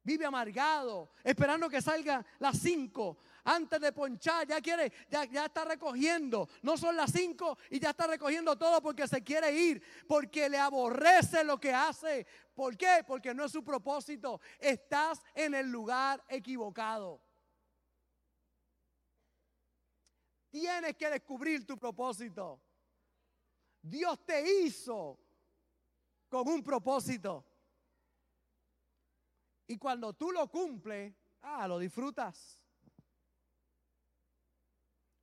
[0.04, 4.48] Vive amargado, esperando que salga las 5 antes de ponchar.
[4.48, 6.50] Ya quiere, ya, ya está recogiendo.
[6.62, 10.58] No son las 5 y ya está recogiendo todo porque se quiere ir, porque le
[10.58, 12.26] aborrece lo que hace.
[12.54, 13.04] ¿Por qué?
[13.06, 14.40] Porque no es su propósito.
[14.60, 17.22] Estás en el lugar equivocado.
[20.50, 22.62] Tienes que descubrir tu propósito.
[23.82, 25.18] Dios te hizo
[26.30, 27.46] con un propósito.
[29.68, 32.61] Y cuando tú lo cumples, ah, lo disfrutas.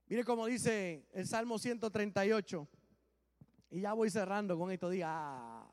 [0.08, 2.68] Mire cómo dice el Salmo 138.
[3.70, 4.88] Y ya voy cerrando con esto.
[4.88, 5.08] Diga.
[5.10, 5.70] Ah.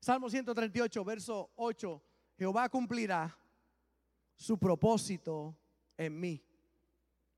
[0.00, 2.02] Salmo 138, verso 8.
[2.36, 3.38] Jehová cumplirá
[4.34, 5.56] su propósito
[5.96, 6.44] en mí.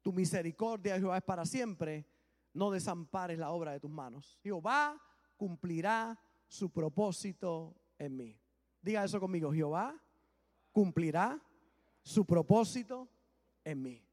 [0.01, 2.07] Tu misericordia, Jehová, es para siempre
[2.55, 4.39] no desampares la obra de tus manos.
[4.43, 4.99] Jehová
[5.37, 8.41] cumplirá su propósito en mí.
[8.81, 9.95] Diga eso conmigo, Jehová
[10.73, 11.39] cumplirá
[12.03, 13.11] su propósito
[13.63, 14.06] en mí.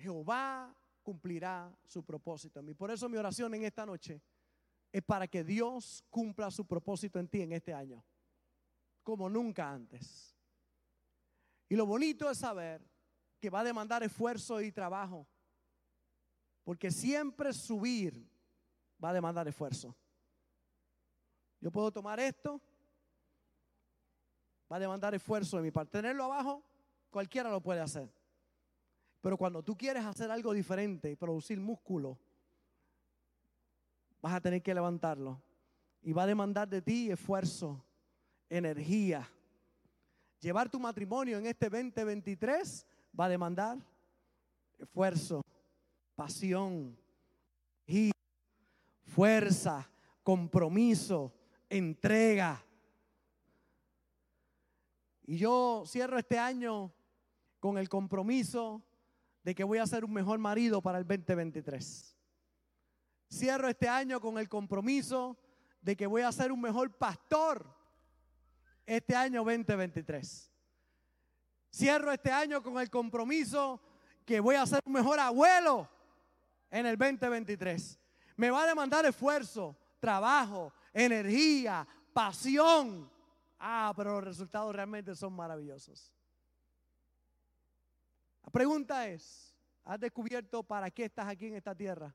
[0.00, 2.74] Jehová cumplirá su propósito en mí.
[2.74, 4.22] Por eso mi oración en esta noche
[4.92, 8.04] es para que Dios cumpla su propósito en ti en este año,
[9.02, 10.36] como nunca antes.
[11.68, 12.84] Y lo bonito es saber
[13.38, 15.26] que va a demandar esfuerzo y trabajo
[16.64, 18.28] porque siempre subir
[19.02, 19.96] va a demandar esfuerzo.
[21.60, 22.60] Yo puedo tomar esto,
[24.70, 25.98] va a demandar esfuerzo de mi parte.
[25.98, 26.64] Tenerlo abajo,
[27.10, 28.08] cualquiera lo puede hacer.
[29.20, 32.18] Pero cuando tú quieres hacer algo diferente y producir músculo,
[34.20, 35.40] vas a tener que levantarlo.
[36.02, 37.84] Y va a demandar de ti esfuerzo,
[38.48, 39.28] energía.
[40.40, 42.86] Llevar tu matrimonio en este 2023
[43.18, 43.78] va a demandar
[44.78, 45.42] esfuerzo,
[46.16, 46.96] pasión,
[47.90, 48.12] y
[49.02, 49.90] fuerza,
[50.22, 51.32] compromiso,
[51.68, 52.64] entrega.
[55.26, 56.92] Y yo cierro este año
[57.58, 58.80] con el compromiso
[59.42, 62.16] de que voy a ser un mejor marido para el 2023.
[63.32, 65.38] Cierro este año con el compromiso
[65.80, 67.66] de que voy a ser un mejor pastor
[68.86, 70.52] este año 2023.
[71.72, 73.80] Cierro este año con el compromiso
[74.26, 75.88] que voy a ser un mejor abuelo
[76.70, 77.98] en el 2023.
[78.36, 83.10] Me va a demandar esfuerzo, trabajo, energía, pasión.
[83.58, 86.12] Ah, pero los resultados realmente son maravillosos.
[88.50, 92.12] La pregunta es, ¿has descubierto para qué estás aquí en esta tierra?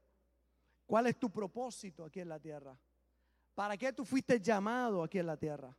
[0.85, 2.77] ¿Cuál es tu propósito aquí en la tierra?
[3.53, 5.73] ¿Para qué tú fuiste llamado aquí en la tierra?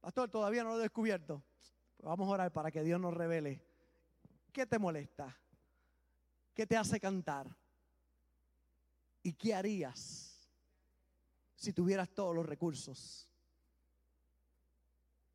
[0.00, 1.42] Pastor, todavía no lo he descubierto.
[1.98, 3.62] Vamos a orar para que Dios nos revele
[4.50, 5.36] ¿Qué te molesta?
[6.54, 7.54] ¿Qué te hace cantar?
[9.22, 10.48] ¿Y qué harías
[11.56, 13.29] si tuvieras todos los recursos?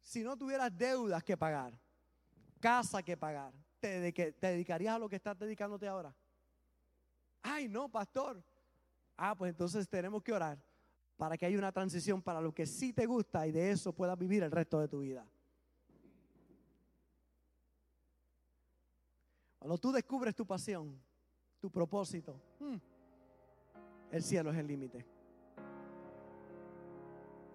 [0.06, 1.74] Si no tuvieras deudas que pagar,
[2.60, 4.00] casa que pagar, ¿te,
[4.39, 6.15] dedicarías a lo que estás dedicándote ahora?
[7.41, 8.44] Ay, no, pastor.
[9.18, 10.63] Ah, pues entonces tenemos que orar
[11.18, 14.15] para que haya una transición para lo que sí te gusta y de eso puedas
[14.15, 15.26] vivir el resto de tu vida.
[19.58, 21.02] Cuando tú descubres tu pasión,
[21.60, 22.76] tu propósito, hmm,
[24.12, 25.04] el cielo es el límite.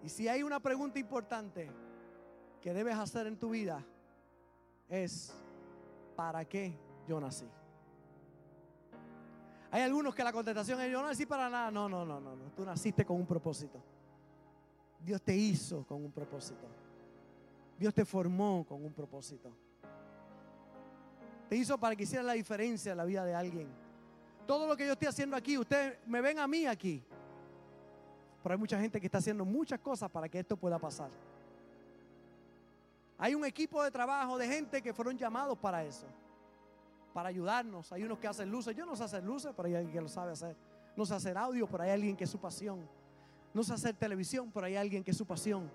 [0.03, 1.71] Y si hay una pregunta importante
[2.61, 3.83] que debes hacer en tu vida,
[4.87, 5.33] es,
[6.15, 6.73] ¿para qué
[7.07, 7.47] yo nací?
[9.71, 11.71] Hay algunos que la contestación es, yo no nací para nada.
[11.71, 12.51] No, no, no, no, no.
[12.51, 13.81] Tú naciste con un propósito.
[14.99, 16.67] Dios te hizo con un propósito.
[17.79, 19.49] Dios te formó con un propósito.
[21.49, 23.67] Te hizo para que hiciera la diferencia en la vida de alguien.
[24.45, 27.01] Todo lo que yo estoy haciendo aquí, ustedes me ven a mí aquí.
[28.43, 31.09] Pero hay mucha gente que está haciendo muchas cosas para que esto pueda pasar.
[33.21, 36.07] Hay un equipo de trabajo de gente que fueron llamados para eso.
[37.13, 37.91] Para ayudarnos.
[37.91, 38.75] Hay unos que hacen luces.
[38.75, 40.55] Yo no sé hacer luces, pero hay alguien que lo sabe hacer.
[40.97, 42.79] No sé hacer audio, pero hay alguien que es su pasión.
[43.53, 45.69] No sé hacer televisión, pero hay alguien que es su pasión.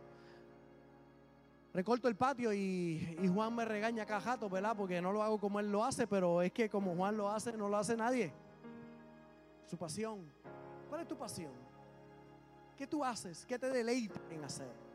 [1.72, 4.74] recorto el patio y, Juan me regaña cada jato, ¿verdad?
[4.76, 7.52] Porque no lo hago como él lo hace, pero es que como Juan lo hace,
[7.52, 8.32] no lo hace nadie.
[9.66, 10.28] Su pasión.
[10.88, 11.52] ¿Cuál es tu pasión?
[12.76, 13.46] ¿Qué tú haces?
[13.46, 14.85] ¿Qué te deleita en hacer?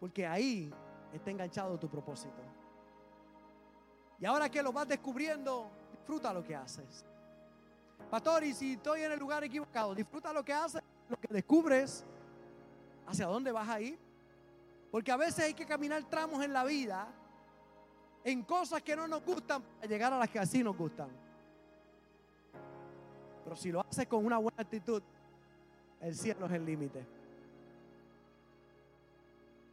[0.00, 0.72] Porque ahí
[1.12, 2.42] está enganchado tu propósito.
[4.18, 7.04] Y ahora que lo vas descubriendo, disfruta lo que haces.
[8.10, 12.04] Pastor, y si estoy en el lugar equivocado, disfruta lo que haces, lo que descubres,
[13.06, 13.98] hacia dónde vas a ir.
[14.90, 17.08] Porque a veces hay que caminar tramos en la vida
[18.24, 21.08] en cosas que no nos gustan para llegar a las que así nos gustan.
[23.44, 25.02] Pero si lo haces con una buena actitud,
[26.00, 27.15] el cielo es el límite.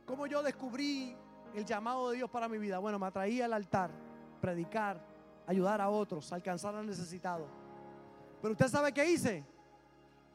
[0.06, 1.16] ¿Cómo yo descubrí
[1.54, 2.80] el llamado de Dios para mi vida?
[2.80, 3.92] Bueno, me atraía al altar,
[4.42, 5.00] predicar,
[5.48, 7.48] ayudar a otros, alcanzar al necesitado.
[8.42, 9.46] Pero usted sabe qué hice.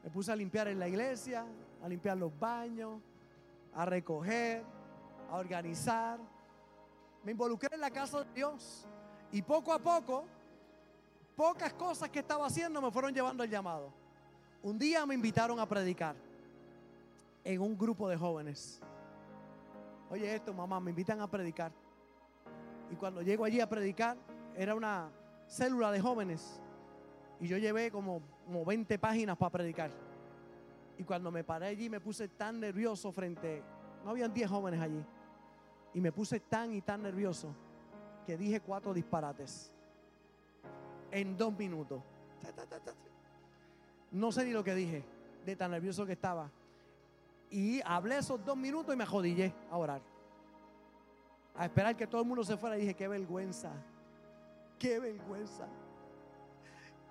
[0.03, 1.45] Me puse a limpiar en la iglesia,
[1.83, 3.01] a limpiar los baños,
[3.75, 4.65] a recoger,
[5.31, 6.19] a organizar.
[7.23, 8.87] Me involucré en la casa de Dios.
[9.31, 10.25] Y poco a poco,
[11.37, 13.93] pocas cosas que estaba haciendo me fueron llevando al llamado.
[14.63, 16.17] Un día me invitaron a predicar
[17.45, 18.81] en un grupo de jóvenes.
[20.11, 21.73] Oye esto, mamá, me invitan a predicar.
[22.91, 24.17] Y cuando llego allí a predicar,
[24.57, 25.11] era una
[25.47, 26.61] célula de jóvenes.
[27.41, 29.91] Y yo llevé como, como 20 páginas para predicar.
[30.97, 33.63] Y cuando me paré allí me puse tan nervioso frente,
[34.05, 35.05] no habían 10 jóvenes allí.
[35.95, 37.55] Y me puse tan y tan nervioso
[38.27, 39.73] que dije cuatro disparates
[41.11, 42.03] en dos minutos.
[44.11, 45.05] No sé ni lo que dije,
[45.45, 46.51] de tan nervioso que estaba.
[47.51, 50.03] Y hablé esos dos minutos y me jodillé a orar.
[51.55, 53.73] A esperar que todo el mundo se fuera y dije, qué vergüenza,
[54.79, 55.67] qué vergüenza,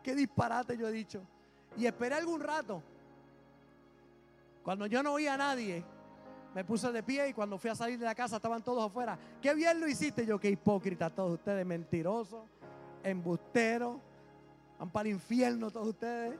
[0.03, 1.21] qué disparate yo he dicho.
[1.75, 2.81] Y esperé algún rato.
[4.63, 5.83] Cuando yo no oía a nadie,
[6.53, 9.17] me puse de pie y cuando fui a salir de la casa estaban todos afuera.
[9.41, 10.25] Qué bien lo hiciste.
[10.25, 12.43] Yo, qué hipócrita todos ustedes, mentirosos,
[13.03, 13.97] embusteros,
[14.79, 16.37] van para el infierno todos ustedes.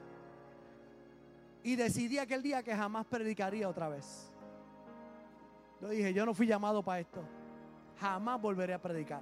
[1.68, 4.32] Y decidí aquel día que jamás predicaría otra vez.
[5.82, 7.22] Yo dije, yo no fui llamado para esto.
[7.99, 9.22] Jamás volveré a predicar.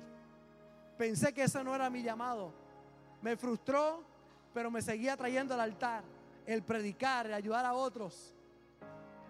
[0.96, 2.54] Pensé que ese no era mi llamado.
[3.24, 4.04] Me frustró,
[4.54, 6.04] pero me seguía trayendo al altar.
[6.46, 8.36] El predicar, el ayudar a otros.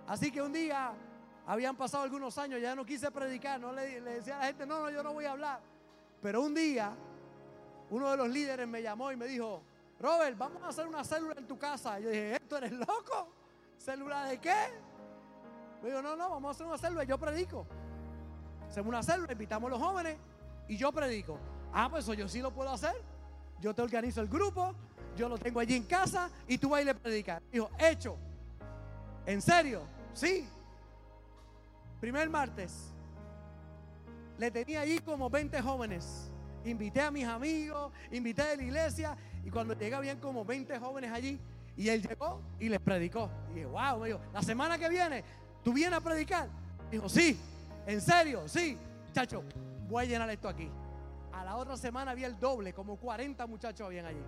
[0.07, 0.91] Así que un día,
[1.47, 3.61] habían pasado algunos años, ya no quise predicar.
[3.61, 5.61] No le, le decía a la gente, no, no, yo no voy a hablar.
[6.21, 6.91] Pero un día,
[7.91, 9.63] uno de los líderes me llamó y me dijo,
[9.99, 11.99] Robert, vamos a hacer una célula en tu casa.
[11.99, 13.29] Yo dije, ¿esto eres loco?
[13.77, 14.55] ¿Célula de qué?
[15.81, 17.65] Me dijo, no, no, vamos a hacer una célula y yo predico.
[18.67, 20.17] Hacemos una célula, invitamos a los jóvenes
[20.67, 21.39] y yo predico.
[21.73, 22.95] Ah, pues eso yo sí lo puedo hacer.
[23.61, 24.75] Yo te organizo el grupo,
[25.15, 27.41] yo lo tengo allí en casa y tú vas y le predicas.
[27.51, 28.17] Dijo, hecho.
[29.25, 29.83] ¿En serio?
[30.13, 30.47] Sí.
[32.01, 32.91] Primer martes.
[34.37, 36.29] Le tenía allí como 20 jóvenes.
[36.65, 41.11] Invité a mis amigos, invité a la iglesia y cuando llegué habían como 20 jóvenes
[41.11, 41.39] allí
[41.77, 43.29] y él llegó y les predicó.
[43.51, 45.23] Y dije, wow, me dijo, la semana que viene,
[45.63, 46.49] ¿tú vienes a predicar?
[46.89, 47.39] Dijo, sí,
[47.85, 48.77] en serio, sí.
[49.13, 49.43] Chacho,
[49.87, 50.69] voy a llenar esto aquí.
[51.31, 54.23] A la otra semana había el doble, como 40 muchachos habían allí.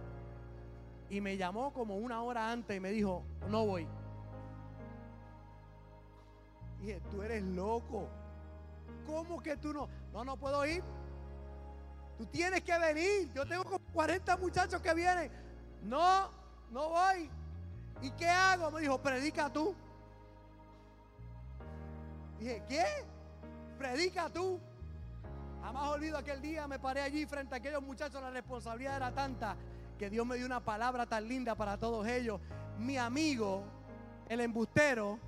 [1.10, 3.88] Y me llamó como una hora antes y me dijo, no voy.
[6.82, 8.08] Y dije, tú eres loco.
[9.08, 9.90] ¿Cómo que tú no?
[10.14, 10.84] No, no puedo ir.
[12.18, 13.32] Tú tienes que venir.
[13.34, 15.32] Yo tengo como 40 muchachos que vienen.
[15.84, 16.30] No,
[16.72, 17.30] no voy.
[18.02, 18.72] ¿Y qué hago?
[18.72, 19.76] Me dijo, predica tú.
[22.40, 22.86] Dije, ¿qué?
[23.78, 24.60] Predica tú.
[25.62, 29.56] Jamás olvido aquel día, me paré allí frente a aquellos muchachos, la responsabilidad era tanta
[29.98, 32.40] que Dios me dio una palabra tan linda para todos ellos.
[32.78, 33.64] Mi amigo,
[34.30, 35.20] el embustero,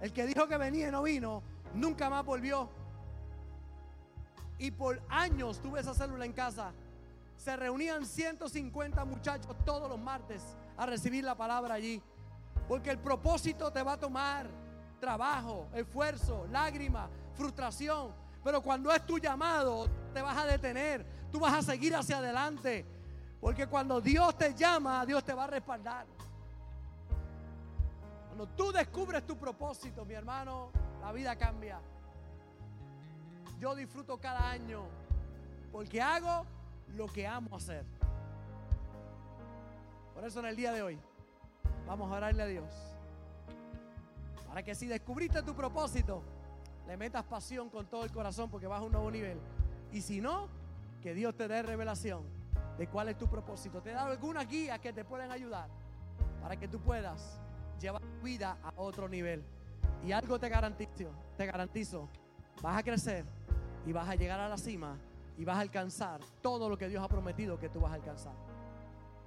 [0.00, 1.42] el que dijo que venía y no vino,
[1.74, 2.68] nunca más volvió.
[4.58, 6.72] Y por años tuve esa célula en casa.
[7.36, 10.42] Se reunían 150 muchachos todos los martes
[10.76, 12.00] a recibir la palabra allí.
[12.68, 14.46] Porque el propósito te va a tomar
[15.00, 18.12] trabajo, esfuerzo, lágrima, frustración.
[18.42, 21.04] Pero cuando es tu llamado, te vas a detener.
[21.32, 22.84] Tú vas a seguir hacia adelante.
[23.40, 26.06] Porque cuando Dios te llama, Dios te va a respaldar.
[28.28, 31.78] Cuando tú descubres tu propósito, mi hermano, la vida cambia.
[33.64, 34.82] Yo disfruto cada año
[35.72, 36.44] porque hago
[36.94, 37.82] lo que amo hacer.
[40.12, 40.98] Por eso en el día de hoy
[41.86, 42.70] vamos a orarle a Dios.
[44.46, 46.22] Para que si descubriste tu propósito,
[46.86, 49.38] le metas pasión con todo el corazón porque vas a un nuevo nivel.
[49.92, 50.46] Y si no,
[51.00, 52.22] que Dios te dé revelación
[52.76, 53.80] de cuál es tu propósito.
[53.80, 55.70] Te dado algunas guías que te pueden ayudar
[56.42, 57.40] para que tú puedas
[57.80, 59.42] llevar tu vida a otro nivel.
[60.04, 61.08] Y algo te garantizo,
[61.38, 62.10] te garantizo,
[62.60, 63.24] vas a crecer
[63.86, 64.96] y vas a llegar a la cima
[65.36, 68.34] y vas a alcanzar todo lo que Dios ha prometido que tú vas a alcanzar.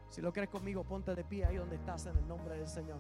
[0.10, 3.00] Si lo crees conmigo, ponte de pie ahí donde estás en el nombre del Señor.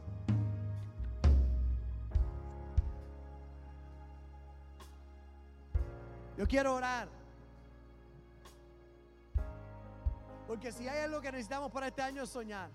[6.37, 7.07] Yo quiero orar.
[10.47, 12.69] Porque si hay algo que necesitamos para este año es soñar.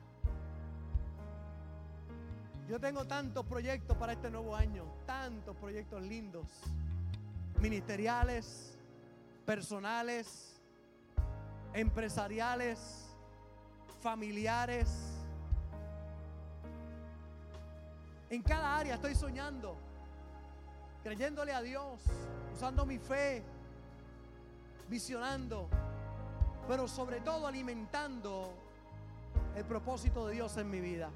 [2.69, 6.47] Yo tengo tantos proyectos para este nuevo año, tantos proyectos lindos,
[7.63, 8.77] ministeriales,
[9.47, 10.61] personales,
[11.73, 13.07] empresariales,
[14.01, 14.89] familiares.
[18.29, 19.77] En cada área estoy soñando,
[21.05, 22.03] creyéndole a Dios,
[22.53, 23.45] usando mi fe,
[24.89, 25.69] visionando,
[26.67, 28.53] pero sobre todo alimentando
[29.55, 31.11] el propósito de Dios en mi vida.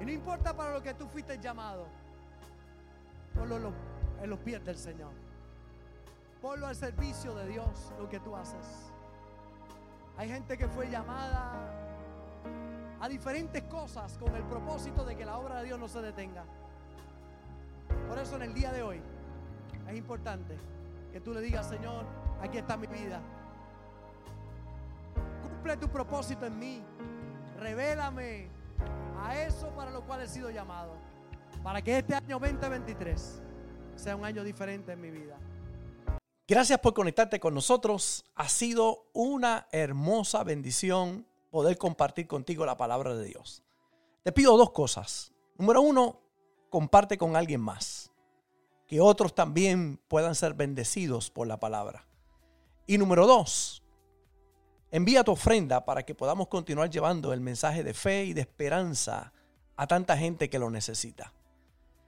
[0.00, 1.86] Y no importa para lo que tú fuiste llamado,
[3.40, 3.72] en los,
[4.24, 5.12] en los pies del Señor.
[6.40, 8.90] Ponlo al servicio de Dios, lo que tú haces.
[10.16, 11.52] Hay gente que fue llamada
[13.00, 16.44] a diferentes cosas con el propósito de que la obra de Dios no se detenga.
[18.08, 19.02] Por eso en el día de hoy
[19.88, 20.56] es importante
[21.12, 22.06] que tú le digas, Señor,
[22.40, 23.20] aquí está mi vida.
[25.42, 26.82] Cumple tu propósito en mí.
[27.58, 28.48] Revélame
[29.22, 30.96] a eso para lo cual he sido llamado.
[31.62, 33.42] Para que este año 2023
[33.96, 35.38] sea un año diferente en mi vida.
[36.46, 38.24] Gracias por conectarte con nosotros.
[38.34, 43.62] Ha sido una hermosa bendición poder compartir contigo la palabra de Dios.
[44.22, 45.32] Te pido dos cosas.
[45.56, 46.20] Número uno,
[46.68, 48.10] comparte con alguien más.
[48.86, 52.06] Que otros también puedan ser bendecidos por la palabra.
[52.86, 53.82] Y número dos,
[54.90, 59.32] envía tu ofrenda para que podamos continuar llevando el mensaje de fe y de esperanza
[59.76, 61.32] a tanta gente que lo necesita.